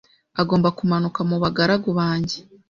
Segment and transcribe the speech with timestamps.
[0.41, 2.37] Agomba kumanuka mu bagaragu banjye